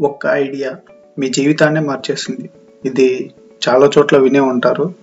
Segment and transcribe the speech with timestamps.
[0.00, 0.76] ఒక్క ఐడియా
[1.18, 2.50] మీ జీవితాన్నే మార్చేసింది.
[2.84, 3.34] ఇది
[3.68, 4.94] చాలా చోట్ల వినే ఉంటారు.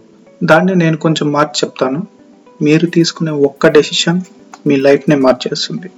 [0.43, 2.07] దాన్ని నేను కొంచెం మార్చి చెప్తాను.
[2.61, 4.21] మీరు తీసుకునే ఒక్క డెసిషన్
[4.67, 5.89] మీ లైఫ్నే మార్చేస్తుంది.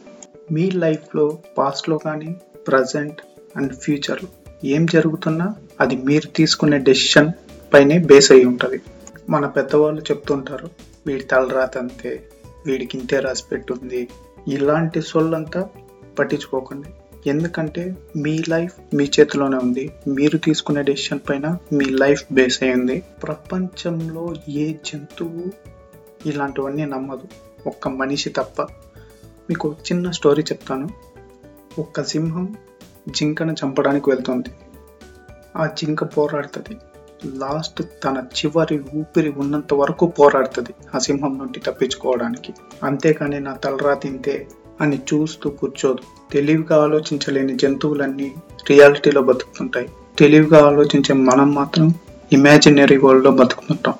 [0.52, 2.36] మీ లైఫ్లో పాస్ట్లో కానీ
[2.68, 3.22] ప్రజెంట్
[3.58, 4.30] అండ్ ఫ్యూచర్లో
[4.64, 7.32] ఏం జరుగుతున్నా అది మీరు తీసుకునే డెసిషన్
[7.74, 8.82] పైనే బేస్ అయి ఉంటుంది.
[9.30, 10.70] మన పెద్దవాళ్ళు చెప్తుంటారు
[11.08, 12.24] వీడి తలరాత అంతే
[12.66, 14.08] వీడికి ఇంతే రాసి పెట్టుంది.
[14.48, 15.70] ఇలాంటి సొల్లంతా
[16.20, 16.88] పట్టించుకోకండి.
[17.28, 19.92] ఎందుకంటే మీ లైఫ్ మీ చేతిలోనే ఉంది.
[20.08, 25.52] మీరు తీసుకునే డెసిషన్ పైన మీ లైఫ్ బేస్ అయింది ప్రపంచంలో ఏ జంతువు
[26.26, 27.24] ఇలాంటివన్నీ నమ్మదు.
[27.68, 28.62] ఒక్క మనిషి తప్ప.
[29.50, 30.90] మీకు చిన్న స్టోరీ చెప్తాను.
[31.80, 32.56] ఒక్క సింహం
[33.10, 34.50] జింకను చంపడానికి వెళ్తుంది.
[35.58, 36.78] ఆ జింక పోరాడుతుంది.
[37.38, 42.54] లాస్ట్ తన చివరి ఊపిరి ఉన్నంత వరకు పోరాడుతుంది ఆ సింహం నుండి తప్పించుకోవడానికి.
[42.84, 44.48] అంతేకాని నా తలరా తింటే
[44.82, 46.00] అని చూస్తూ కూర్చోదు.
[46.34, 48.36] తెలివిగా ఆలోచించలేని జంతువులన్నీ
[48.70, 49.90] రియాలిటీలో బతుకుతుంటాయి.
[50.18, 51.94] తెలివిగా ఆలోచించే మనం మాత్రం
[52.34, 53.94] ఇమాజినరీ వరల్డ్లో బతుకుతుంటాం.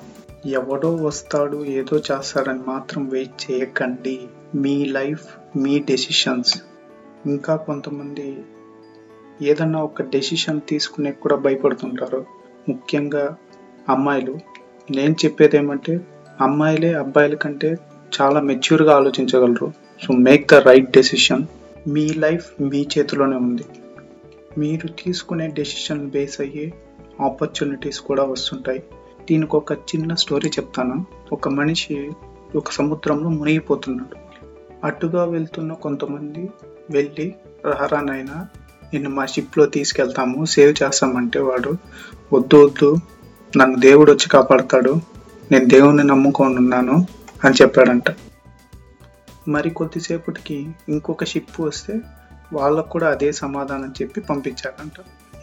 [0.46, 4.20] ఎవడో వస్తాడు ఏదో చేస్తాడని మాత్రం వెయిట్ చేయకండి.
[4.54, 6.62] మీ లైఫ్ మీ డెసిషన్స్
[7.26, 8.38] ఇంకా కొంతమంది
[9.42, 12.26] ఏదన్నా ఒక డెసిషన్ తీసుకునే కూడా భయపడుతుంటారు.
[12.68, 13.36] ముఖ్యంగా
[13.88, 14.38] అమ్మాయిలు.
[14.90, 16.00] నేను చెప్పేది ఏమంటే
[16.40, 17.78] అమ్మాయిలే అబ్బాయిల కంటే
[18.20, 19.72] చాలా మెచ్యూర్గా ఆలోచించగలరు.
[20.02, 21.46] So make the right decision
[21.88, 23.62] me life మీ చేతిలోనే ఉంది.
[24.58, 26.72] మీరు తీసుకునే డెసిషన్ బేస్ అయ్యే
[27.20, 28.82] ఆపర్చునిటీస్ కూడా వస్తుంటాయి.
[29.30, 31.06] దీనికి ఒక చిన్న స్టోరీ చెప్తాను.
[31.32, 32.10] ఒక మనిషి
[32.56, 34.16] ఒక సముద్రంలో మునిగిపోతున్నాడు.
[34.86, 36.50] అటుగా వెళ్తున్న కొంతమంది
[36.90, 37.34] వెళ్ళి
[37.66, 38.46] రహరానైనా
[38.92, 40.44] నిన్ను మా షిప్లో తీసుకెళ్తాము.
[40.44, 41.72] సేవ్ చేస్తామంటే వాడు
[42.32, 42.96] వద్దు వద్దు.
[43.56, 44.94] నన్ను దేవుడు వచ్చి కాపాడతాడు.
[45.52, 47.06] నేను దేవుణ్ణి నమ్ముకొని ఉన్నాను
[47.44, 48.10] అని చెప్పాడంట.
[49.48, 52.00] మరి కొద్దిసేపటికి ఇంకొక షిప్ వస్తే
[52.52, 54.92] వాళ్ళకు కూడా అదే సమాధానం చెప్పి పంపించాడంట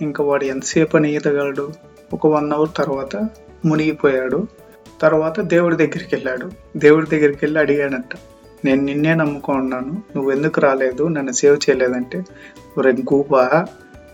[0.02, 1.74] ఇంకా వాడు ఎంతసేపు అని ఈతగలడు?
[2.14, 3.16] ఒక వన్ అవర్ తర్వాత
[3.66, 4.48] మునిగిపోయాడు.
[5.02, 6.52] తర్వాత దేవుడి దగ్గరికి వెళ్ళాడు.
[6.78, 8.18] దేవుడి దగ్గరికి వెళ్ళి అడిగాడంట
[8.66, 11.08] నేను నిన్నే నమ్ముకున్నాను నువ్వు ఎందుకు రాలేదు?
[11.08, 12.24] నన్ను సేవ్ చేయలేదంటే.
[12.78, 13.66] ఒరే గూబా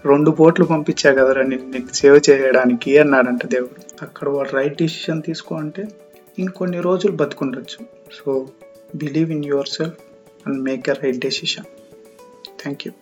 [0.05, 1.69] రెండు బోట్లు పంపించా కదరా నిన్ను?
[1.69, 3.81] నిన్ను సేవ్ చేయడానికి అన్నాడంట దేవుడు.
[4.01, 5.87] అక్కడ వాడు రైట్ డిసిషన్ తీసుకో అంటే
[6.39, 7.85] ఇంకొన్ని రోజులు బతుకుండొచ్చు.
[8.11, 8.47] So
[8.97, 9.95] believe in yourself
[10.45, 11.65] and make a right decision.
[12.57, 12.93] Thank you.